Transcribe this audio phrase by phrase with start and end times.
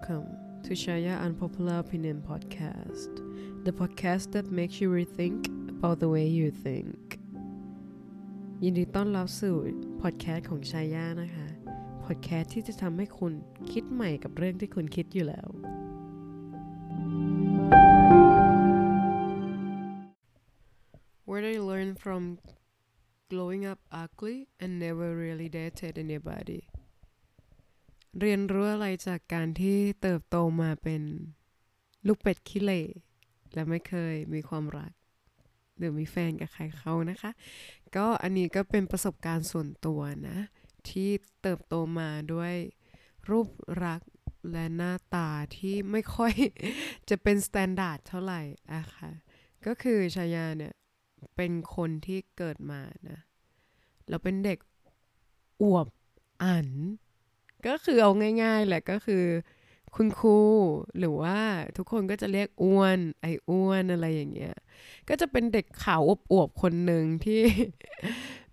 [0.00, 3.10] Welcome to Shaya Unpopular Opinion Podcast,
[3.64, 6.98] the podcast that makes you rethink about the way you think.
[8.62, 9.56] ยินดีต้อนรับสู่
[10.00, 11.46] พอดแคสต์ของชายานะคะ
[12.04, 13.32] พอดแคสต์ที่จะทำให้คุณ
[13.72, 15.48] คิดใหม่กับเรื่องที่คุณคิดอยู่แล้ว
[21.28, 22.22] Where I learned from
[23.32, 26.60] growing up ugly and never really dated anybody
[28.20, 31.02] เรียนรู้อะไรจากการที่เติบโตมาเป็น
[32.06, 32.82] ลูกเป็ดขี้เหร่
[33.54, 34.92] และไม่เคยมีความรัก
[35.76, 37.30] หรือมีแฟนกับใครเขานะคะ
[37.96, 40.38] ก็อันนี้ก็เป็นประสบการณ์ส่วนตัวนะ
[40.88, 41.10] ที่
[41.42, 42.54] เติบโตมาด้วย
[43.30, 43.48] รูป
[43.84, 44.12] ลักษณ์
[44.52, 46.32] และหน้าตาที่ไม่ค่อย
[47.08, 49.10] จะเป็น standard เท่าไหร่อะค่ะ
[49.66, 50.74] ก็คือชายาเนี่ย
[51.36, 53.18] เป็นคนที่เกิดมานะ
[54.08, 54.58] เราเป็นเด็ก
[55.62, 55.86] อวบ
[56.42, 56.68] อัน
[57.66, 58.10] ก็คือเอา
[58.42, 59.24] ง่ายๆแหละก็คือ
[59.96, 60.40] คุณครู
[60.98, 61.38] หรือว่า
[61.76, 64.54] ทุกคนก็จะเรียกอ้วน ไอ้อ้วนอะไรอย่างเงี้ย
[65.08, 67.42] ก็จะเป็นเด็กขาวอวบๆคนหนึ่งที่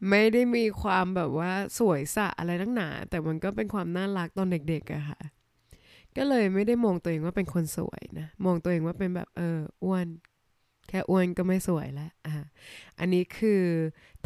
[0.10, 5.20] ไม่ได้มีความแบบว่าสวยสะอะไรนักหนา แต่มันก็เป็นความน่ารักตอนเด็กๆอะค่ะ
[6.18, 10.06] ก็เลยไม่ได้มองตัวเองว่าเป็นคนสวยนะ มองตัวเองว่าเป็นแบบเอออ้วน
[10.90, 12.34] แค่อ้วนก็ไม่สวยแล้วอะ
[13.00, 13.62] อันนี้คือ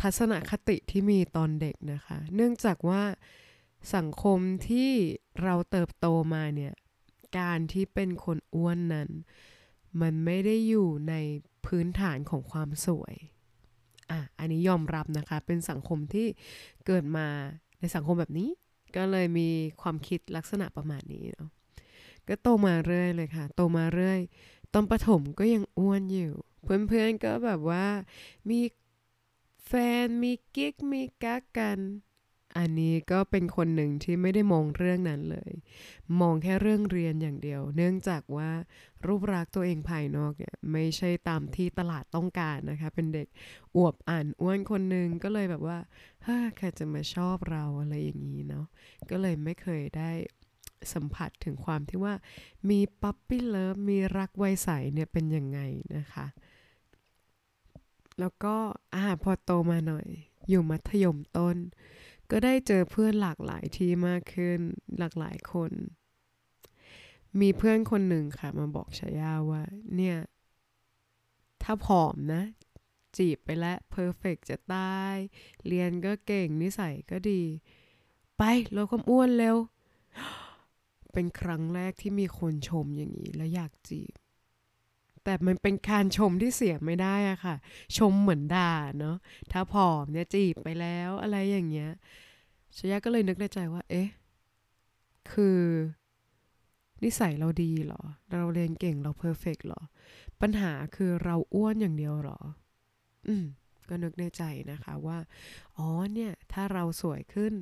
[0.01, 3.01] ทัศนคติที่มีตอนเด็กนะคะ เนื่องจากว่า
[3.95, 4.91] สังคมที่
[5.43, 6.73] เราเติบโตมาเนี่ย
[7.39, 9.09] การที่เป็นคนอ้วนนั้น
[10.01, 11.13] มันไม่ได้อยู่ใน
[11.65, 13.15] พื้นฐานของความสวย
[14.11, 16.27] อะ อันนี้ยอมรับนะคะ เป็นสังคมที่
[16.85, 17.27] เกิดมา
[17.79, 18.49] ในสังคมแบบนี้
[18.95, 19.49] ก็เลยมี
[19.81, 21.49] ความคิดลักษณะประมาณนี้เนาะ
[22.27, 24.19] ก็โตมาเรื่อยเลยค่ะ โตมาเรื่อย
[24.73, 26.33] ตอนประถมก็ยังอ้วนอยู่
[26.63, 27.87] เพื่อนๆก็แบบว่า
[28.49, 28.59] มี
[29.67, 31.79] แฟนมีกิ๊กมีกักกัน
[32.57, 35.51] อันนี้ก็เป็นคนหนึ่งที่ไม่ได้มองเรื่องนั้นเลย
[36.19, 38.49] มองแค่เรื่องเรียนอย่างเดียว เนื่องจากว่า
[39.05, 43.27] รูปลักษ์ตัวเองภายนอกเนี่ยไม่ใช่ตามที่ตลาดต้องการนะคะ เป็นเด็ก
[43.75, 45.77] อวบอ่านอ้วนคนหนึ่งก็เลยแบบว่า
[46.23, 48.65] เฮ้ยใครจะมาชอบเราอะไรอย่างนี้เนาะ
[49.09, 50.11] ก็เลยไม่เคยได้
[50.93, 52.13] สัมผัสถึงความที่ว่า
[52.69, 55.59] มีปั๊ปปี้เลิฟมีรักไวใสเนี่ยเป็นยังไง
[55.97, 56.25] นะคะ
[58.19, 58.55] แล้วก็
[58.95, 60.07] อ่าพอโตมาหน่อย
[60.49, 61.57] อยู่มัธยมต้น
[62.31, 64.59] ก็ได้เจอเพื่อนหลากหลายที่มากขึ้น
[64.99, 65.71] หลากหลายคน
[67.39, 69.63] มีเพื่อนคนหนึ่งค่ะ มาบอกชายาว่า
[69.95, 70.17] เนี่ย
[71.63, 72.43] ถ้าผอมนะ
[73.17, 75.15] จีบไปแล้วเพอร์เฟกจะตาย
[75.67, 77.41] เรียนก็เก่งนิสัยก็ดี
[78.37, 78.41] ไป
[78.75, 79.57] ลดความอ้วนเร็ว
[81.13, 84.18] เป็นครั้งแรกที่มีคนชมอย่างนี้ แล้วอยากจีบ
[85.23, 87.55] แต่มันเป็นการชมที่เสียไม่ได้อะค่ะ
[87.97, 89.17] ชมเหมือนด่าเนาะ
[89.51, 91.91] ถ้าผอมเนี่ยจีบไปแล้วอะไรอย่างเงี้ย
[92.77, 94.07] ชยะก็เลยนึกในใจว่า เอ๊ะ
[95.31, 95.61] คือ
[97.03, 98.01] นิสัยเราดีหรอ
[98.33, 99.81] เราเรียนเก่งเราเพอร์เฟกหรอ
[100.41, 102.39] ปัญหาคือเราอ้วนอย่างเดียวหรอ
[103.27, 103.45] อืม
[103.89, 105.17] ก็นึกในใจนะคะว่า
[105.77, 107.53] อ๋อเนี่ย ถ้าเราสวยขึ้น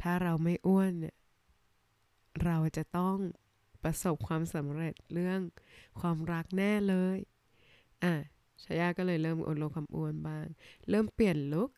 [0.00, 1.16] ถ้าเราไม่อ้วนเนี่ย
[2.44, 3.16] เราจะต้อง
[3.82, 5.40] ประสบความสำเร็จเรื่อง
[6.00, 7.16] ความรักแน่เลย
[8.04, 8.14] อะ
[8.64, 10.46] ชายาก็เลยเริ่มอดลดความอ้วนบ้าง
[10.90, 11.70] เริ่มเปลี่ยนลุค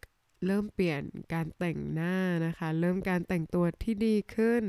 [0.46, 1.02] เริ่มเปลี่ยน
[1.32, 4.62] การแต่งหน้านะคะ เริ่มการแต่งตัวที่ดีขึ้น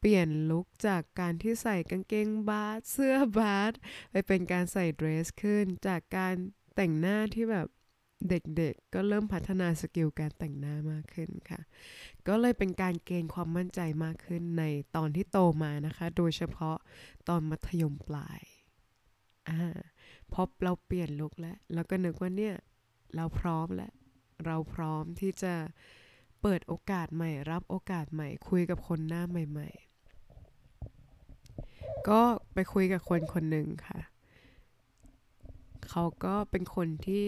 [0.00, 3.72] เปลี่ยนลุคจากการที่ใส่กางเกงบาสเสื้อบาส
[4.10, 6.34] ไปเป็นการใส่เดรสขึ้น จากการ
[6.76, 7.68] แต่งหน้าที่แบบ
[8.30, 11.60] เด็กๆ ก็เริ่มพัฒนาสกิลการแต่งหน้ามากขึ้นค่ะ
[12.28, 14.64] ก็เลยเป็นการเกณฑ์ความมั่นใจมากขึ้นใน
[14.96, 16.76] ตอนที่โตมานะคะ โดยเฉพาะ
[17.28, 18.40] ตอนมัธยมปลาย
[19.48, 19.60] อ่า
[20.32, 22.54] พอเราเปลี่ยนลุคแล้วแล้วก็นึกว่าเนี่ย
[23.16, 23.92] เราพร้อมแล้ว
[24.46, 25.54] เราพร้อมที่จะ
[26.42, 29.68] เปิดโอกาสใหม่ รับโอกาสใหม่ คุยกับคนหน้าใหม่
[31.28, 32.20] ๆ ก็
[32.54, 34.00] ไปคุยกับคนคนหนึ่งค่ะ
[35.90, 37.26] เขาก็เป็นคนที่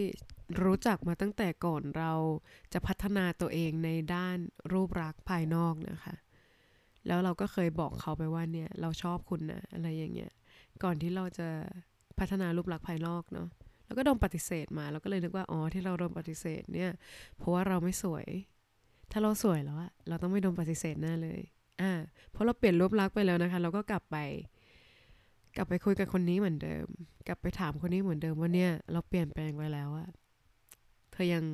[0.62, 2.12] รู้จักมาตั้งแต่ก่อนเรา
[2.72, 4.38] จะพัฒนาตัวเองในด้าน
[4.72, 6.16] รูปลักษ์ภายนอกนะคะ
[7.06, 10.32] แล้วเราก็เคยบอกเขาไปว่าเนี่ยเราชอบคุณนะอะไรอย่างเงี้ย
[10.82, 11.48] ก่อนที่เราจะ
[12.18, 13.48] พัฒนารูปลักษณ์ภายนอกเนาะ
[13.86, 16.91] แล้วก็โดนปฏิเสธมาแล้วก็เลยนึกว่าอ๋อที่เราโดนปฏิเสธเนี่ย
[17.36, 18.26] เพราะว่าเราไม่สวย
[19.12, 21.41] ถ้าเราสวยแล้วอะเราต้องไม่โดนปฏิเสธแน่เลย
[21.80, 21.92] อ่า
[22.30, 24.16] เพราะเราเปลี่ยนรูปลักษณ์ไปแล้วนะคะ เราก็กลับไป
[25.56, 26.86] กลับไปคุยกับคนนี้เหมือนเดิม
[27.26, 30.09] กลับไปถามคนนี้เหมือนเดิมว่าเนี่ย เราเปลี่ยนแปลงไปแล้วอะ
[31.16, 31.45] เธอยัง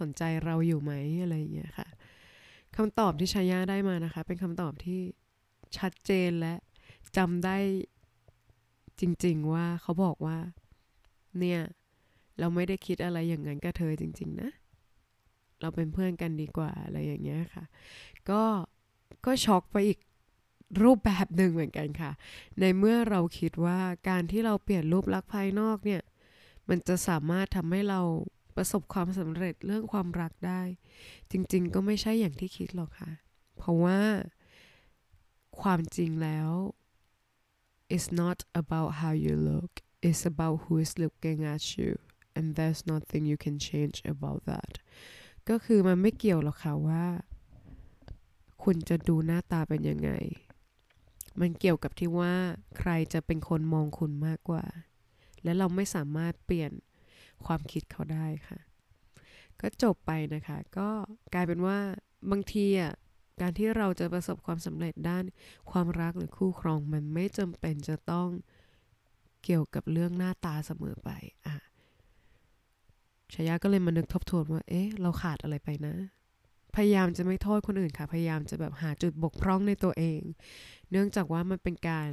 [0.00, 0.92] สนใจเราอยู่ไหม
[1.22, 1.88] อะไรอย่างเงี้ยค่ะ
[2.76, 5.00] คำตอบที่ชายาได้มานะคะ เป็นคำตอบที่
[5.78, 6.54] ชัดเจนและ
[7.16, 7.58] จำได้
[9.00, 10.38] จริง ๆ ว่าเขาบอกว่า
[11.38, 11.60] เนี่ย
[12.38, 14.50] เราไม่ได้คิดอะไรอย่างนั้นกับเธอจริง ๆ นะ
[15.60, 17.64] เราเป็นเพื่อนกันดีกว่าอะไรอย่างเงี้ยค่ะ
[18.30, 18.42] ก็
[19.26, 19.98] ก็ช็อกไปอีก
[20.82, 22.10] รูปแบบหนึ่งเหมือนกันค่ะ
[22.60, 23.78] ในเมื่อเราคิดว่า
[24.08, 26.02] การที่เราเปลี่ยนรูปลักษณ์ภายนอกเนี่ย
[26.68, 28.00] มันจะสามารถทำให้เรา
[28.56, 30.62] ประสบความสำเร็จเรื่องความรักได้
[31.30, 33.12] จริง ๆ ก็ไม่ใช่อย่างที่คิดหรอกค่ะ
[33.56, 34.00] เพราะว่า
[35.60, 36.50] ความจริงแล้ว
[37.94, 39.72] it's not about how you look
[40.08, 41.90] it's about who is looking at you
[42.36, 44.72] and there's nothing you can change about that
[45.48, 47.04] ก็คือมันไม่เกี่ยวหรอกค่ะว่า
[48.62, 50.10] คุณจะดูหน้าตาเป็นยังไง
[51.40, 52.34] มันเกี่ยวกับที่ว่า
[52.78, 54.64] ใครจะเป็นคนมองคุณมากกว่า
[55.42, 56.72] และเราไม่สามารถเปลี่ยน
[57.46, 58.58] ความคิดเขาได้ค่ะ
[59.60, 60.88] ก็จบไปนะคะ ก็
[61.34, 61.78] กลายเป็นว่า
[62.30, 62.92] บางทีอะ
[63.40, 65.24] การที่เราจะประสบความสำเร็จด้าน
[65.70, 68.28] ความรักหรือคู่ครองมันไม่จำเป็นจะต้อง
[69.44, 71.10] เกี่ยวกับเรื่องหน้าตาเสมอไป
[71.46, 71.56] อะ
[73.34, 75.94] ชายาก็เลยมานึกทบทวนว่า เอ๊ะ เราขาดอะไรไปนะ
[76.76, 80.20] พยายามจะไม่โทษคนอื่นค่ะ พยายามจะแบบหาจุดบกพร่องในตัวเอง
[80.90, 82.10] เนื่องจากว่ามันเป็นการ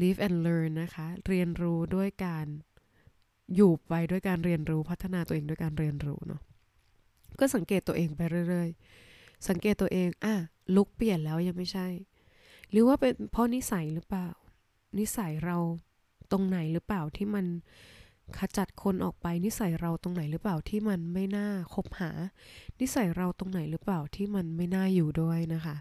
[0.00, 2.46] live and learn นะคะ เรียนรู้ด้วยการ
[3.54, 6.40] อยู่ไปด้วยการเรียนรู้พัฒนาตัวเองด้วยการเรียนรู้เนาะ
[7.40, 10.34] ก็สังเกตตัวเองไปเรื่อยๆ สังเกตตัวเองอะ
[10.76, 11.88] ลุกเปลี่ยนแล้วยังไม่ใช่
[12.70, 14.28] หรือว่าเป็นเพราะนิสัยหรือเปล่า
[14.98, 15.56] นิสัยเรา
[16.30, 17.46] ตรงไหนหรือเปล่าที่มัน
[18.38, 22.10] ขจัดคนออกไปนิสัยเราตรงไหนหรือเปล่าที่มันไม่น่าคบหา
[22.80, 25.76] นิสัยเราตรงไหนหรือเปล่าที่มันไม่น่าอยู่ด้วยนะคะ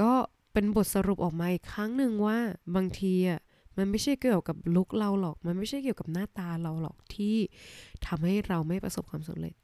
[0.00, 0.12] ก็
[0.52, 2.38] เป็นบทสรุปออกมาอีกครั้งหนึ่งว่า
[2.74, 3.40] บางทีอะ
[3.76, 7.36] มันไม่ใช่เกี่ยวกับลุกเราหรอก มันไม่ใช่เกี่ยวกับหน้าตาเราหรอกที่
[8.06, 9.54] ทำให้เราไม่ประสบความสำเร็จ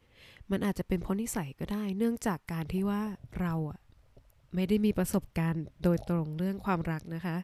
[0.51, 3.03] มันอาจจะเป็นเพราะนิสัยก็ได้ เนื่องจากการที่ว่า
[3.41, 3.79] เราอะ
[4.55, 7.37] ไม่ได้มีประสบการณ์โดยตรงเรื่องความรักนะคะ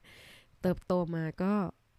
[0.63, 1.53] เติบโตมาก็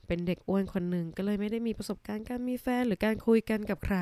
[0.07, 3.97] เป็นเด็กอ้วนคนหนึ่งก็เลยไม่ได้มีประสบการณ์การมีแฟนหรือการคุยกันกับใคร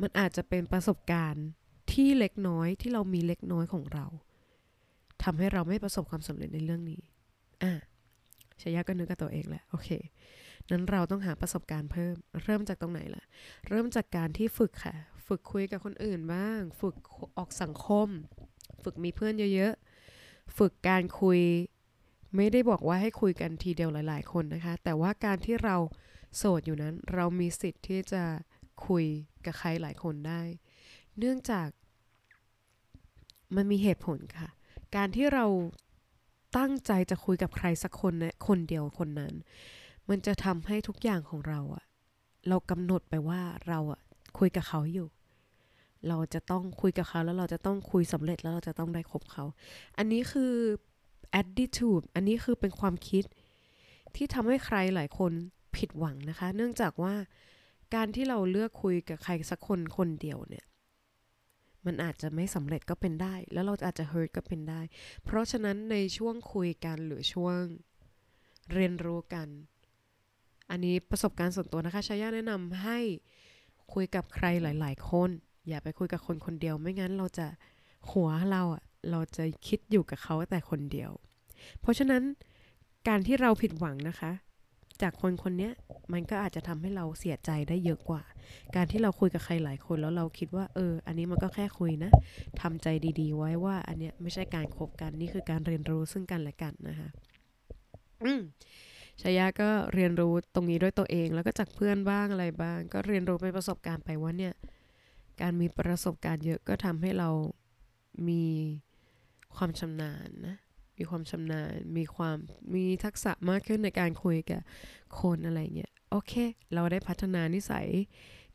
[0.00, 1.46] มันอาจจะเป็นประสบการณ์
[1.92, 4.06] ที่เล็กน้อยที่เรามีเล็กน้อยของเรา
[5.22, 7.00] ทำให้เราไม่ประสบความสำเร็จในเรื่องนี้
[7.62, 7.72] อะ
[8.60, 9.88] ชายาก็นึกกับตัวเองแหละโอเค
[10.70, 12.14] นั้นเราต้องหาประสบการณ์เพิ่ม
[12.44, 13.24] เริ่มจากตรงไหนล่ะ
[13.68, 14.94] เริ่มจากการที่ฝึกค่ะ
[15.26, 16.94] ฝึกคุยกับคนอื่นบ้าง ฝึก
[17.38, 18.08] ออกสังคม
[18.82, 21.40] ฝึกมีเพื่อนเยอะๆ ฝึกการคุย
[22.36, 25.76] ไม่ได้บอกว่าให้คุยกันทีเดียวหลาย ๆ คนนะคะ แต่ว่าการที่เรา
[26.36, 28.24] โสดอยู่นั้น เรามีสิทธิ์ที่จะ
[28.86, 29.04] คุย
[29.44, 30.42] กับใครหลายคนได้
[31.18, 31.68] เนื่องจาก
[33.56, 34.48] มันมีเหตุผลค่ะ
[34.96, 35.46] การที่เรา
[36.56, 39.34] ตั้งใจจะคุยกับใครสักคนนะคนเดียวคนนั้น
[40.08, 41.84] มันจะทำให้ทุกอย่างของเราอะ
[42.48, 44.00] เรากำหนดไปว่าเราอะ
[44.38, 45.08] คุยกับเขาอยู่
[46.08, 49.44] เราจะต้องคุยกับเขาแล้วเราจะต้องคุยสำเร็จแล้วเราจะต้องได้คบเขา
[49.98, 50.52] อันนี้คือ
[51.40, 53.24] attitude อันนี้คือเป็นความคิด
[54.16, 55.32] ที่ทำให้ใครหลายคน
[55.76, 57.14] ผิดหวังนะคะ เนื่องจากว่า
[57.94, 60.64] การที่เราเลือกคุยกับใครสักคนคนเดียวเนี่ย
[61.86, 64.80] มันอาจจะไม่สำเร็จก็เป็นได้ แล้วเราอาจจะ hurt ก็เป็นได้
[65.24, 67.60] เพราะฉะนั้นในช่วงคุยกันหรือช่วง
[68.72, 69.48] เรียนรู้กัน
[70.70, 72.98] อันนี้ประสบการณ์ส่วนตัวนะคะชายาแนะนำให้
[73.94, 75.30] คุยกับใครหลาย ๆ คน
[75.68, 77.46] อย่าไปคุยกับคนคนเดียว ไม่งั้นเราจะ
[78.10, 81.10] หัวเราอะเราจะคิดอยู่กับเขาแต่คนเดียว
[81.80, 82.22] เพราะฉะนั้น
[83.08, 84.32] การที่เราผิดหวังนะคะ
[85.02, 85.70] จากคนคนนี้
[86.12, 88.22] มันก็อาจจะทำให้เราเสียใจได้เยอะกว่า
[88.76, 92.10] การที่เราคุยกับใครหลายคนแล้วเราคิดว่า เออ อันนี้มันก็แค่คุยนะ
[92.60, 92.86] ทำใจ
[93.20, 97.08] ดีๆ ไว้ว่า อันเนี้ยไม่ใช่การคบกันนี่คือการเรียนรู้ซึ่งกันและกันนะคะ
[98.24, 98.40] อืม
[99.20, 104.54] ชายาก็เรียนรู้ตรงนี้ด้วยตัวเอง แล้วก็จากเพื่อนบ้างอะไรบ้าง ก็เรียนรู้เป็นประสบการณ์ไปว่าเนี่ย
[105.40, 107.30] การมีประสบการณ์เยอะก็ทำให้เรา
[108.28, 108.44] มี
[109.56, 110.56] ความชำนาญนะ
[111.00, 112.36] มีความชำนาญ มีความ
[112.74, 114.60] มีทักษะมากขึ้นในการคุยกับ
[115.20, 116.32] คนอะไรเงี้ยโอเค
[116.74, 117.86] เราได้พัฒนานิสัย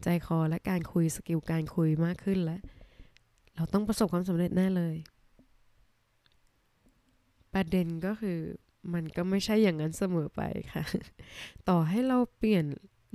[0.03, 2.61] ใจคอและการคุยสกิลการคุยมากขึ้นแล้ว
[3.55, 4.95] เราต้องประสบความสำเร็จแน่เลย
[7.53, 8.39] ประเด็นก็คือ
[8.93, 10.41] มันก็ไม่ใช่อย่างนั้นเสมอไป
[10.73, 10.83] ค่ะ
[11.69, 12.65] ต่อให้เราเปลี่ยน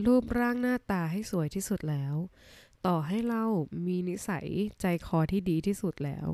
[0.06, 2.14] รูปร่างหน้าตาให้สวยที่สุดแล้ว
[2.86, 3.42] ต่อให้เรา
[3.86, 4.46] มีนิสัย
[4.80, 6.26] ใจคอที่ดีที่สุดแล้ว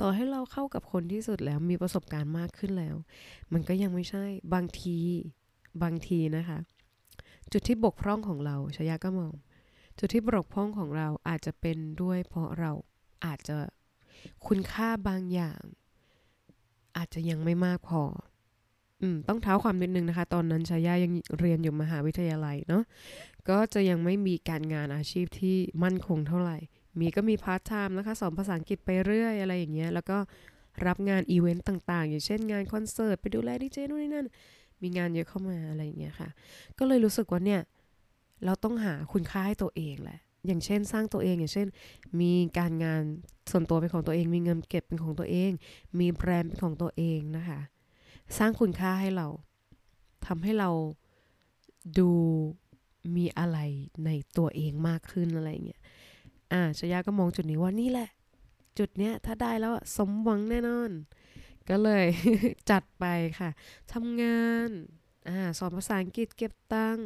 [0.00, 2.96] ต่อให้เราเข้ากับคนที่สุดแล้วมีประสบการณ์มากขึ้นแล้ว
[3.52, 4.24] มันก็ยังไม่ใช่
[4.54, 4.98] บางที
[5.82, 6.58] บางทีนะคะ
[7.52, 9.32] จุดที่บกพร่องของเราชายาก็มอง
[9.98, 12.72] จุดที่บกพร่องของเราอาจจะเป็นด้วยเพราะเรา
[13.24, 13.58] อาจจะ
[14.46, 15.60] คุณค่าบางอย่าง
[16.96, 18.02] อาจจะยังไม่มากพอ
[19.00, 22.82] อืมต้องเท้าความนิดนึงนะคะ ตอนนั้นชายายังเรียนอยู่มหาวิทยาลัยเนาะ
[23.48, 26.58] ก็จะยังไม่มีการงานอาชีพที่มั่นคงเท่าไหร่
[26.98, 30.18] มีก็มีพาร์ทไทม์นะคะสอนภาษาอังกฤษไปเรื่อยอะไรอย่างเงี้ยแล้วก็
[30.86, 34.26] รับงานอีเวนต์ต่างๆ อย่างเช่นงานคอนเสิร์ตไปดูแลดีเจนู่นนี่นั่น
[34.82, 36.28] มีงานเยอะเข้ามาอะไรอย่างเงี้ยค่ะ
[36.78, 37.60] ก็เลยรู้สึกว่าเนี่ย
[38.44, 41.68] เราต้องหาคุณค่าให้ตัวเองแหละ อย่างเช่น สร้างตัวเองอย่างเช่น
[42.20, 43.02] มีการงาน
[43.50, 45.50] ส่วนตัวเป็นของตัวเอง มีเงินเก็บเป็นของตัวเอง
[45.98, 47.60] มีแบรนด์เป็นของตัวเองนะคะ
[48.36, 49.26] สร้างคุณค่าให้เรา
[50.26, 50.70] ทำให้เรา
[51.98, 52.10] ดู
[53.16, 53.58] มีอะไร
[54.04, 55.82] ในตัวเองมากขึ้นอะไรเงี้ย
[56.52, 58.08] อ่าชยาก็มองจุดนี้ว่านี่แหละ
[58.78, 60.90] จุดเนี้ยถ้าได้แล้วสมหวังแน่นอน
[61.68, 62.06] ก็เลย
[62.70, 63.04] จัดไป
[63.38, 63.50] ค่ะ
[63.92, 64.68] ทำงาน
[65.28, 66.98] อ่าสอนภาษาอังกฤษเก็บตัง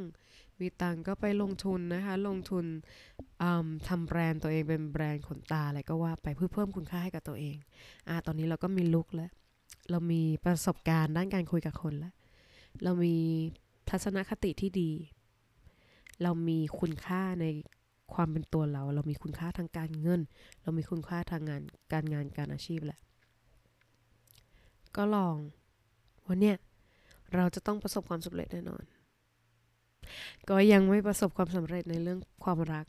[0.60, 2.64] มีตังก็ไปลงทุนนะคะ ลงทุน
[3.88, 7.56] ทำแบรนด์ตัวเองเป็นแบรนด์ขนตาอะไรก็ว่าไปเพื่อเพิ่มคุณค่าให้กับตัวเอง
[8.08, 9.30] อ่าตอนนี้เราก็มีลุกแล้ว
[9.90, 12.14] เรามีประสบการณ์ด้านการคุยกับคนแล้ว
[12.84, 13.16] เรามี
[13.90, 14.90] ทัศนคติที่ดี
[16.22, 17.46] เรามีคุณค่าใน
[18.14, 20.20] ความเป็นตัวเรา เรามีคุณค่าทางการเงิน
[20.62, 21.62] เรามีคุณค่าทางงาน
[21.92, 23.00] การงานการอาชีพแหละ
[24.96, 25.36] ก็ลอง
[26.26, 26.56] วันเนี้ย
[27.34, 28.84] เราจะต้องประสบความสำเร็จแน่นอน
[30.48, 32.86] ก็ยังไม่ประสบความสำเร็จในเรื่องความรัก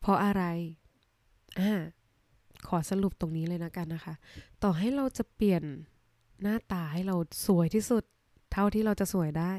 [0.00, 0.42] เพราะอะไร
[1.60, 1.72] อ่า
[2.70, 4.14] ขอสรุปตรงนี้เลยนะกันนะคะ
[4.62, 5.62] ต่อให้เราจะเปลี่ยน
[6.42, 8.04] หน้าตาให้เราสวยที่สุด
[8.52, 9.52] เท่าที่เราจะสวยได้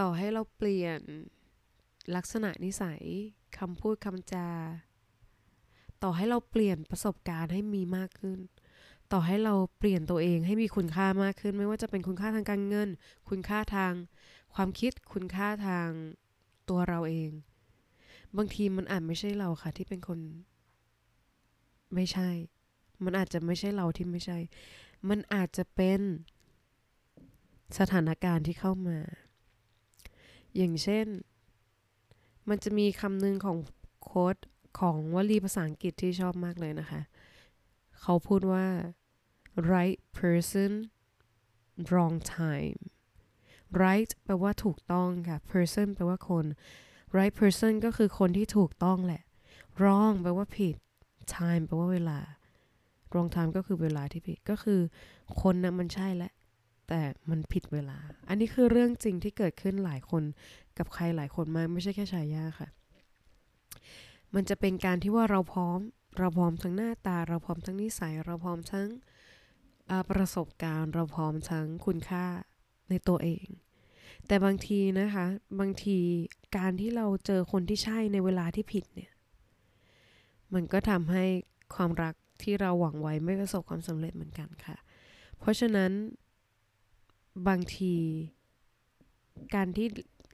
[0.00, 1.00] ต่อให้เราเปลี่ยน
[2.16, 3.02] ลักษณะนิสัย
[3.58, 4.48] คำพูดคำจา
[6.02, 8.38] ต่อให้เราเปลี่ยนประสบการณ์ให้มีมากขึ้น
[9.12, 12.88] ต่อให้เราเปลี่ยนตัวเองให้มีคุณค่ามากขึ้น ไม่ว่าจะเป็นคุณค่าทางการเงิน
[13.28, 13.92] คุณค่าทาง
[14.54, 15.88] ความคิดคุณค่าทาง
[16.68, 17.30] ตัวเราเอง
[18.36, 20.18] บางทีมันอาจไม่ใช่เราค่ะที่เป็นคน
[21.94, 22.30] ไม่ใช่
[23.04, 24.38] มันอาจจะไม่ใช่เราที่ไม่ใช่
[25.08, 26.00] มันอาจจะเป็น
[27.78, 28.98] สถานการณ์ที่เข้ามา
[30.56, 31.06] อย่างเช่น
[32.48, 33.58] มันจะมีคำหนึ่งของ
[34.02, 34.36] โค้ด
[34.80, 37.00] ของวลีภาษาอังกฤษที่ชอบมากเลยนะคะ
[38.00, 38.66] เขาพูดว่า
[39.72, 40.72] right person
[41.90, 42.80] wrong time
[43.82, 46.44] right แปลว่าถูกต้องค่ะ person แปลว่าคน
[47.16, 49.22] right person ก็คือคนที่ถูกต้องแหละ
[49.78, 50.76] wrong แปลว่าผิด
[51.38, 52.18] time แปลว่าเวลา
[53.10, 54.80] wrong time ก็คือเวลาที่ผิดก็คือ
[55.40, 56.32] คนนะมันใช่แหละ
[56.88, 60.22] แต่มันผิดเวลา อันนี้คือเรื่องจริงที่เกิดขึ้นหลายคน
[60.78, 62.68] กับใครหลายคนมากไม่ใช่แค่ชายาค่ะ
[64.34, 65.78] มันจะเป็นการที่ว่าเราพร้อม
[66.18, 68.88] เราพร้อมทั้งหน้าตา เราพร้อมทั้งนิสัย เราพร้อมทั้ง
[70.10, 72.24] ประสบการณ์เราพร้อมทั้งคุณค่า
[72.90, 73.46] ในตัวเอง
[74.26, 75.26] แต่บางทีนะคะ
[75.60, 75.98] บางที
[76.56, 79.09] การที่เราเจอคนที่ใช่ในเวลาที่ผิดเนี่ย
[80.54, 81.24] มันก็ทำให้
[81.74, 84.76] ความรักที่เราหวังไว้ไม่ประสบความสำเร็จเหมือนกันค่ะ
[85.38, 85.92] เพราะฉะนั้น
[87.48, 87.94] บางที
[89.54, 89.88] การที่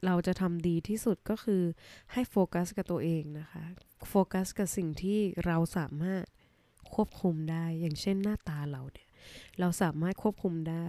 [0.05, 1.63] เราจะทำดีที่สุดก็คือ
[2.11, 3.63] ให้โฟกัสกับตัวเองนะคะ
[4.09, 6.23] โฟกัสกับสิ่งที่เราสามารถ
[6.93, 9.09] ควบคุมได้ อย่างเช่นหน้าตาเราเนี่ย
[9.59, 10.87] เราสามารถควบคุมได้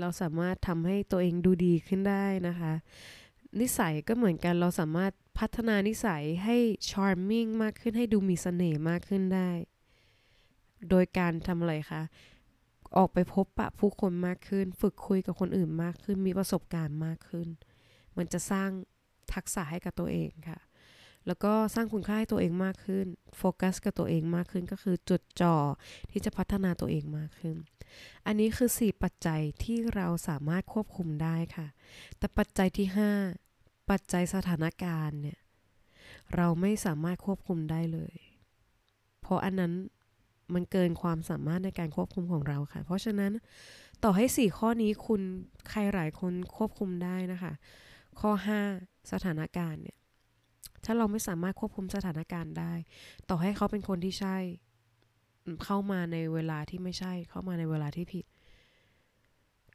[0.00, 2.72] เราสามารถทำให้ตัวเองดูดีขึ้นได้นะคะ
[3.60, 6.56] นิสัยก็เหมือนกัน เราสามารถ พัฒนานิสัยให้
[6.90, 9.50] charming มากขึ้นให้ดูมีสเสน่ห์มากขึ้นได้
[10.90, 12.02] โดยการทำอะไรคะ
[12.96, 17.48] ออกไปพบปะผู้คนมากขึ้น ฝึกคุยกับคนอื่นมากขึ้น มีประสบการณ์มากขึ้น
[18.16, 18.70] มันจะสร้าง
[19.34, 20.60] ทักษะให้กับตัวเองค่ะ
[21.26, 23.06] แล้วก็สร้างคุณค่าให้ตัวเองมากขึ้น
[23.36, 25.56] โฟกัสกับตัวเองมากขึ้นก็คือจุดจ่อ
[26.10, 27.56] ที่จะพัฒนาตัวเองมากขึ้น
[28.26, 31.66] อันนี้คือ 4 ปัจจัยที่เราสามารถควบคุมได้ค่ะ
[32.18, 33.49] แต่ปัจจัยที่ 5
[33.90, 35.38] ปัจจัยสถานการณ์เนี่ย
[36.36, 38.16] เราไม่สามารถควบคุมได้เลย
[39.20, 39.72] เพราะอันนั้น
[40.54, 43.32] มันเกินความสามารถในการควบคุมของเราค่ะ เพราะฉะนั้น
[44.04, 45.22] ต่อให้ 4 ข้อนี้คุณ
[45.70, 47.52] ใครหลายคนควบคุมได้นะคะ
[48.20, 48.30] ข้อ
[48.72, 49.98] 5 สถานการณ์เนี่ย
[50.84, 52.72] ถ้าเราไม่สามารถควบคุมสถานการณ์ได้
[53.28, 54.36] ต่อให้เขาเป็นคนที่ใช่
[55.64, 58.24] เข้ามาในเวลาที่ไม่ใช่ เข้ามาในเวลาที่ผิด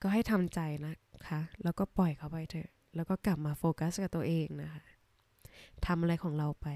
[0.01, 0.95] ก็ให้ทำใจนะ
[1.27, 4.83] คะ แล้วก็ปล่อยเขาไปเถอะ แล้วก็กลับมาโฟกัสกับตัวเองนะคะ
[5.85, 6.67] ทำอะไรของเราไป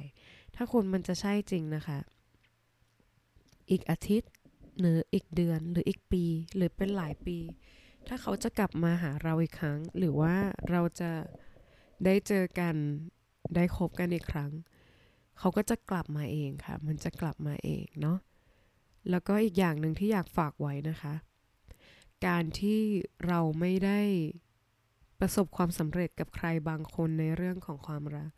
[0.56, 2.00] ถ้าคุณมันจะใช่จริงนะคะ
[3.70, 4.32] อีกอาทิตย์
[4.80, 6.24] หรืออีกเดือนหรืออีกปี
[6.56, 7.38] หรือเป็นหลายปี
[8.08, 10.36] ถ้าเขาจะกลับมาหาเราอีกครั้ง หรือว่า
[10.70, 11.12] เราจะ
[12.06, 12.76] ได้เจอกัน
[13.56, 14.52] ได้คบกันอีกครั้ง
[15.40, 18.18] เขาก็จะกลับมาเองค่ะ มันจะกลับมาเองเนาะ
[19.10, 21.14] แล้วก็อีกอย่างหนึ่งที่อยากฝากไว้นะคะ
[22.28, 22.82] การที่
[23.28, 24.02] เราไม่ได้
[25.20, 28.32] ประสบความสำเร็จกับใครบางคนในเรื่องของความรัก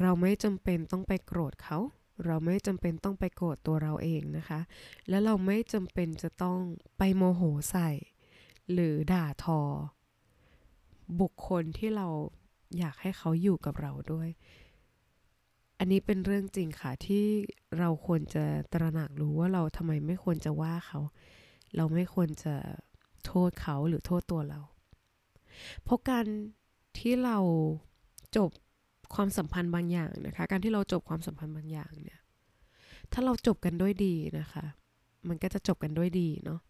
[0.00, 1.78] เราไม่จำเป็นต้องไปโกรธเขา
[2.26, 4.60] เราไม่จำเป็นต้องไปโกรธตัวเราเองนะคะ
[5.08, 6.58] และเราไม่จำเป็นจะต้อง
[6.98, 7.90] ไปโมโหใส่
[8.72, 9.60] หรือด่าทอ
[11.20, 12.08] บุคคลที่เรา
[12.78, 14.28] อยากให้เขาอยู่กับเราด้วย
[15.78, 17.24] อันนี้เป็นเรื่องจริงค่ะที่
[17.78, 21.00] เราควรจะตระหนักรู้ว่าเราทำไมไม่ควรจะว่าเขา
[21.76, 22.54] เราไม่ควรจะ
[23.26, 24.60] โทษเขาหรือโทษตัวเรา
[25.82, 26.26] เพราะการ
[26.98, 27.38] ที่เรา
[28.36, 28.50] จบ
[29.14, 32.20] ความสัมพันธ์บางอย่างนะคะ การที่เราจบความสัมพันธ์บางอย่างเนี่ย
[33.12, 34.64] ถ้าเราจบกันด้วยดีนะคะ
[35.28, 36.60] มันก็จะจบกันด้วยดีเนาะ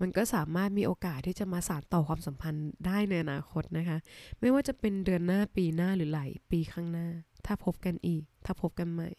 [0.00, 3.98] มันก็สามารถมีโอกาสที่จะมาสานต่อความสัมพันธ์ได้ในอนาคตนะคะ
[4.40, 7.08] ไม่ว่าจะเป็นเดือนหน้าปีหน้าหรือหลายปีข้างหน้า
[7.46, 9.10] ถ้าพบกันอีก ถ้าพบกันใหม่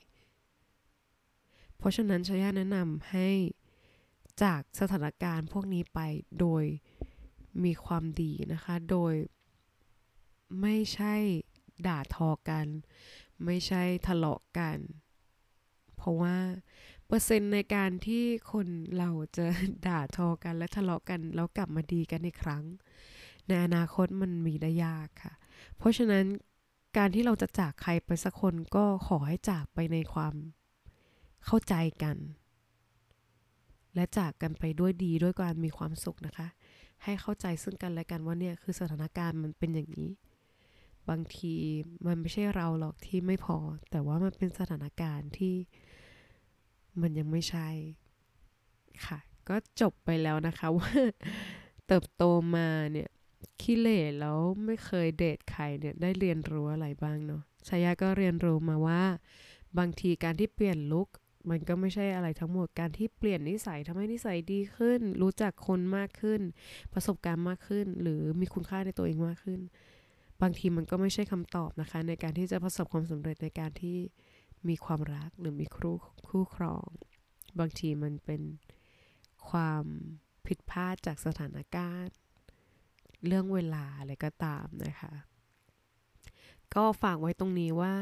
[1.78, 3.30] เพราะฉะนั้นชายาแนะนำให้
[4.44, 6.00] จากสถานการณ์พวกนี้ไป
[6.40, 6.64] โดย
[7.64, 9.14] มีความดีนะคะ โดย
[10.62, 11.16] ไม่ใช่
[11.88, 12.68] ด่าทอกัน
[13.46, 14.78] ไม่ใช่ทะเลาะกัน
[15.96, 16.38] เพราะว่า
[17.06, 19.46] เปอร์เซ็นต์ในการที่คนเราจะ
[19.88, 22.64] ด่าทอกันและทะเลาะกันแล้วกลับมาดีกันในครั้ง
[23.48, 25.34] ในอนาคตมันมีได้ยากค่ะ
[25.78, 26.26] เพราะฉะนั้น
[26.98, 30.34] การที่เราจะจากใครไปสักคนก็ขอให้จากไปในความ
[31.46, 32.18] เข้าใจกัน
[33.96, 36.48] และจากกันไปด้วยดีด้วยการมีความสุขนะคะ
[37.04, 40.10] ให้เข้าใจซึ่งกันและกันว่าเนี่ยคือสถานการณ์มันเป็นอย่างนี้
[41.10, 41.54] บางที
[42.06, 43.58] มันไม่ใช่เราหรอกที่ไม่พอ
[43.92, 45.56] แต่ว่ามันเป็นสถานการณ์ที่
[47.02, 47.70] มันยังไม่ใช่
[49.06, 50.92] ค่ะ ก็จบไปแล้วนะคะว่า
[51.88, 52.24] เติบโต
[52.56, 53.10] มาเนี่ย
[53.62, 59.02] ขี้เล่แล้วไม่เคยเดทใครเนี่ยได้เรียนรู้อะไรบ้างเนาะชายาก็เรียนรู้มาว่า
[59.78, 61.08] บางทีการที่เปลี่ยนลุค
[61.50, 66.42] มันก็ไม่ใช่อะไรทั้งหมดการที่เปลี่ยนนิสัยทำให้นิสัยดีขึ้น รู้จักคนมากขึ้น
[66.94, 69.60] ประสบการณ์มากขึ้น หรือมีคุณค่าในตัวเองมากขึ้น
[70.42, 73.98] บางทีมันก็ไม่ใช่คำตอบนะคะ ในการที่จะประสบความสำเร็จในการที่
[74.68, 75.92] มีความรักหรือมีครู
[76.28, 76.88] คู่ครอง
[77.60, 78.42] บางทีมันเป็น
[79.50, 79.84] ความ
[80.48, 82.16] ผิดพลาดจากสถานการณ์
[83.26, 85.14] เรื่องเวลาอะไรก็ตามนะคะ
[86.76, 87.96] ก็ฝากไว้ตรงนี้ว่า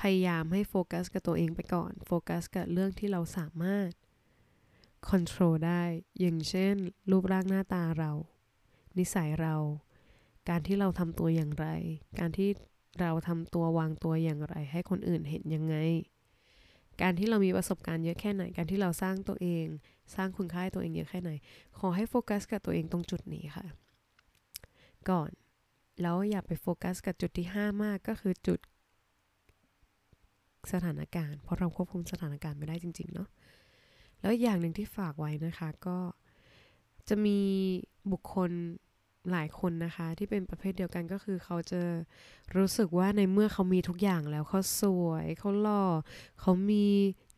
[0.00, 3.90] พยายามให้โฟกัสกับตัวเองไปก่อน โฟกัสกับเรื่องที่เราสามารถ
[5.08, 5.82] คอนโทรลได้
[6.20, 6.74] อย่างเช่น
[7.10, 8.12] รูปร่างหน้าตาเรา
[8.98, 9.54] นิสัยเรา
[10.48, 11.66] การที่เราทำตัวอย่างไร
[12.18, 12.48] การที่
[13.00, 15.76] เราทำตัววางตัวอย่างไร ให้คนอื่นเห็นยังไง
[17.02, 19.66] การที่เรามีประสบการณ์เยอะแค่ไหน การที่เราสร้างตัวเอง
[20.14, 21.30] สร้างคุณค่าตัวเองเยอะแค่ไหน
[21.78, 23.66] ขอให้โฟกัสกับตัวเองตรงจุดนี้ค่ะ
[25.10, 25.30] ก่อน
[26.02, 28.60] แล้วอย่าไปโฟกัสกับจุดที่ 5 มากก็คือจุด
[30.72, 33.28] สถานการณ์ เพราะเราควบคุมสถานการณ์ไม่ได้จริง ๆ เนาะ
[34.20, 35.98] แล้วอย่างหนึ่งที่ฝากไว้นะคะก็
[37.08, 37.38] จะมี
[38.12, 38.50] บุคคล
[39.30, 41.82] หลายคนนะคะ ที่เป็นประเภทเดียวกันก็คือเขาจะ
[42.56, 45.84] รู้สึกว่าในเมื่อเขามีทุกอย่างแล้วเขาสวยเขาหล่อ
[46.40, 46.84] เขามี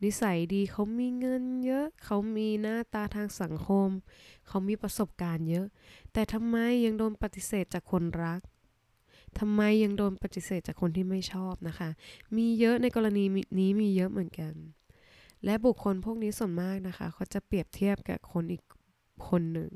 [0.04, 3.88] นิสัยดีเขามีเงินเยอะ เขามีหน้าตาทางสังคม
[4.48, 5.66] เขามีประสบการณ์เยอะ
[6.12, 8.40] แต่ทำไมยังโดนปฏิเสธจากคนรัก
[9.38, 11.90] ทำไมยังโดนปฏิเสธจากคนที่ไม่ชอบนะคะ
[12.36, 13.24] มีเยอะในกรณี
[13.58, 14.54] นี้มีเยอะเหมือนกัน
[15.44, 18.62] และบุคคลพวกนี้ส่วนมากนะคะเขาจะเปรียบเทียบกับคนอีก
[19.28, 19.70] คนหนึ่ง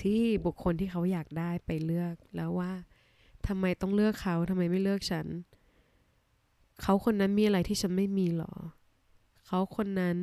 [0.00, 2.72] ที่บุคคลที่เขาอยากได้ไปเลือกแล้วว่า
[3.46, 5.26] ทำไมต้องเลือกเขาทำไมไม่เลือกฉัน
[6.82, 8.52] เขาคนนั้นมีอะไรที่ฉันไม่มีหรอ
[9.46, 10.16] เขาคนนั้น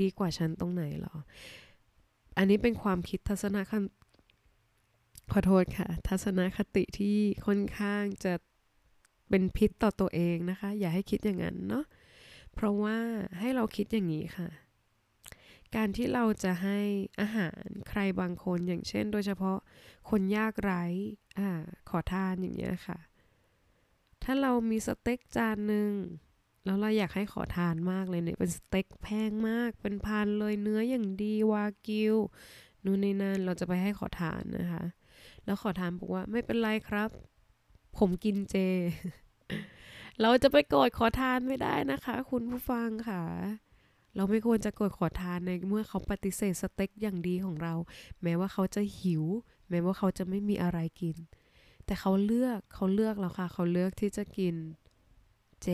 [0.00, 1.14] ดีกว่าฉันตรงไหนหรอ
[2.36, 3.82] อันนี้เป็นความคิดทัศนคต
[5.32, 8.34] ขอโทษค่ะ ทัศนคติที่ค่อนข้างจะ
[9.28, 11.84] เป็นพิษต่อตัวเองนะคะ อย่าให้คิดอย่างนั้นเนาะ
[12.54, 12.98] เพราะว่า
[13.38, 14.48] ให้เราคิดอย่างนี้ค่ะ
[15.76, 16.78] การที่เราจะให้
[17.20, 19.58] อาหารใครบางคนอย่างเช่น โดยเฉพาะ
[20.10, 20.84] คนยากไร้
[21.38, 21.50] อ่า
[21.88, 22.98] ขอทานอย่างเงี้ยค่ะ
[24.22, 25.90] ถ้าเรามีสเต็กจานหนึ่ง
[26.64, 32.14] แล้วเราอยากให้ขอทานมากเลยเนี่ยเป็นสเต็กแพงมาก เป็นพันเลยเนื้ออย่างดีวากิว
[32.84, 34.84] นู่นนี่นั่นเราจะไปให้ขอทานนะคะ
[35.44, 37.10] แล้วขอทานบอกว่าไม่เป็นไรครับ
[37.98, 38.56] ผมกินเจ
[40.20, 43.22] เราจะไปโกรธขอทานไม่ได้นะคะ คุณผู้ฟังค่ะ
[44.16, 47.74] เราไม่ควรจะโกดขอทานในเมื่อเขาปฏิเสธสเต็กอย่างดีของเรา
[48.22, 49.24] แม้ว่าเขาจะหิว
[49.70, 51.16] แม้ว่าเขาจะไม่มีอะไรกิน
[51.86, 54.54] แต่เขาเลือกเขาเลือกแล้วค่ะ เขาเลือกที่จะกิน
[55.62, 55.68] เจ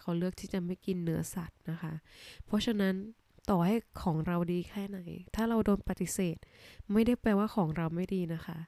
[0.00, 1.92] เขาเลือกที่จะไม่กินเนื้อสัตว์นะคะ
[2.44, 2.94] เพราะฉะนั้น
[3.50, 4.98] ต่อให้ของเราดีแค่ไหน
[5.34, 6.36] ถ้าเราโดนปฏิเสธ
[6.92, 8.58] ไม่ได้แปลว่าของเราไม่ดีนะคะ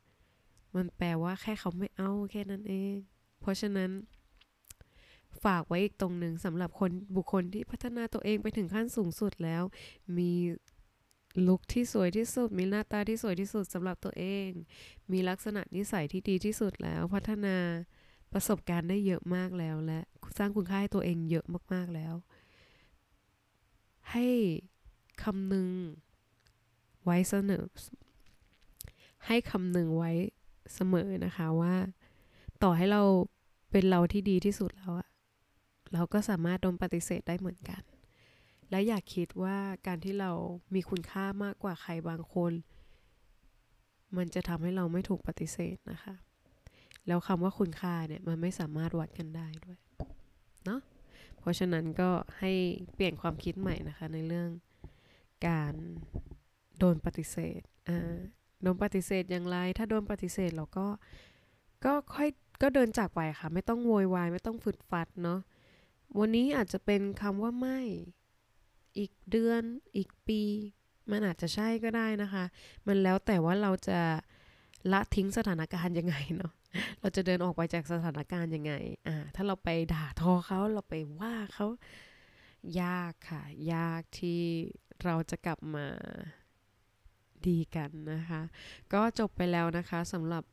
[0.75, 2.95] มันแปลว่าแค่เขาไม่เอาแค่นั้นเอง
[3.41, 3.91] เพราะฉะนั้น
[5.45, 9.63] ฝากไว้อีกตรงหนึ่งสำหรับคนบุคคลที่พัฒนาตัวเองไปถึงขั้นสูงสุดแล้ว
[10.19, 10.31] มี
[11.47, 14.49] ลุคที่สวยที่สุด มีหน้าตาที่สวยที่สุดสำหรับตัวเอง
[15.13, 17.57] มีลักษณะนิสัยที่ดีที่สุดแล้ว พัฒนา
[18.33, 20.01] ประสบการณ์ได้เยอะมากแล้ว และ
[20.39, 22.15] สร้างคุณค่าให้ตัวเองเยอะมากๆแล้ว
[24.13, 24.29] ให้
[25.23, 25.69] คำนึง
[27.05, 27.65] ไว้เสนอ
[29.27, 30.13] ให้คำนึงไว้
[30.75, 31.75] เสมอนะคะว่า
[32.63, 33.03] ต่อให้เรา
[33.71, 35.09] เป็นเราที่ดีที่สุดแล้วอะ
[35.93, 37.83] เราก็สามารถโดนปฏิเสธได้เหมือนกัน
[38.71, 40.31] และอย่าคิดว่าการที่เรา
[40.75, 42.53] มีคุณค่ามากกว่าใครบางคน
[44.17, 46.15] มันจะทำให้เราไม่ถูกปฏิเสธนะคะ
[47.07, 49.79] แล้วคำว่าคุณค่าเนี่ยมันไม่สามารถวัดกันได้ด้วย
[50.65, 50.81] เนาะ
[51.41, 52.53] เพราะฉะนั้นก็ให้
[52.95, 54.51] เปลี่ยนความคิดใหม่นะคะในเรื่อง
[55.49, 55.75] การ
[56.79, 58.17] โดนปฏิเสธอ่า
[58.65, 60.87] โดนปฏิเสธอย่างไร ถ้าโดนปฏิเสธเราก็
[61.85, 62.29] ก็ค่อย
[62.63, 65.41] ก็เดินจากไปค่ะ ไม่ต้องโวยวายไม่ต้องฝึดฟัดเนาะ
[66.19, 67.79] วันนี้อาจจะเป็นคำว่าไม่
[68.99, 69.63] อีกเดือน
[69.97, 70.41] อีกปี
[71.11, 72.45] มันอาจจะใช่ก็ได้นะคะ
[72.87, 74.01] มันแล้วแต่ว่าเราจะ
[74.93, 76.53] ละทิ้งสถานการณ์ยังไงเนาะ
[77.01, 78.73] เราจะเดินออกไปจากสถานการณ์ยังไง
[79.09, 81.67] อ่า ถ้าเราไปด่าทอเขาเราไปว่าเขา
[82.83, 84.41] ยากค่ะ ยากที่
[85.05, 85.87] เราจะกลับมา
[87.49, 88.43] ดีกันนะคะ
[88.93, 90.45] ก็จบไปแล้วนะคะสำหรับ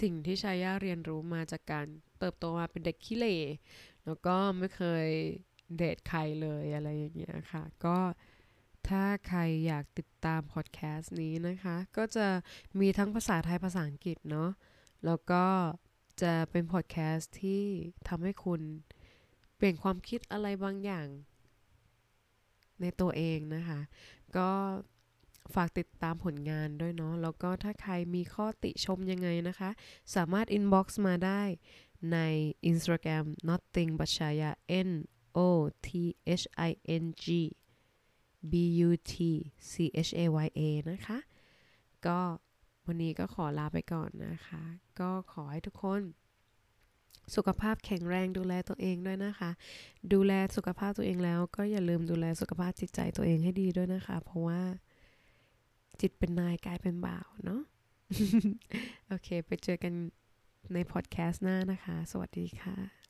[0.00, 1.86] สิ่งที่ชายาเรียนรู้มาจากการ
[2.18, 3.38] เติบโตมาเป็นเด็กขี้เหร่
[4.06, 5.06] แล้วก็ไม่เคย
[5.76, 7.98] เดทใครเลยอะไรอย่างเงี้ยค่ะ ก็
[8.88, 12.26] ถ้าใครอยากติดตามพอดแคสต์นี้นะคะ ก็จะ
[12.80, 14.50] มีทั้งภาษาไทยภาษาอังกฤษเนาะ
[15.06, 15.44] แล้วก็
[16.22, 17.62] จะเป็นพอดแคสต์ที่
[18.08, 18.60] ทำให้คุณ
[19.56, 21.06] เปลี่ยนความคิดอะไรบางอย่าง
[22.80, 23.80] ในตัวเองนะคะ
[24.36, 24.50] ก็
[25.54, 29.70] ฝากติดตามผลงานด้วยเนาะแล้วก็ถ้าใครมีข้อติชมยังไงนะคะ
[30.14, 31.42] สามารถ inbox มาได้
[32.12, 32.18] ใน
[32.70, 34.50] Instagram nothing but chaya
[34.88, 34.90] n
[35.36, 35.38] o
[35.86, 35.88] t
[36.40, 36.70] h i
[37.02, 37.26] n g
[38.50, 38.52] b
[38.86, 39.14] u t
[39.70, 39.74] c
[40.06, 41.18] h a y a นะคะ
[42.06, 42.20] ก็
[42.86, 44.62] วันนี้ก็ขอลาไปก่อนนะคะ
[45.00, 46.02] ก็ขอให้ทุกคน
[47.34, 49.50] สุขภาพแข็งแรงดูแลตัวเองด้วยนะคะ
[50.12, 54.62] ดูแลสุขภาพตัวเองแล้ว ก็อย่าลืมดูแลสุขภาพจิตใจตัวเองให้ดีด้วยนะคะ เพราะว่า
[56.00, 57.62] จิตเป็นนายกายเป็นบ่าวเนาะ
[59.08, 59.94] โอเค ไปเจอกัน
[60.72, 63.05] ในพอดแคสต์หน้านะคะ สวัสดีค่ะ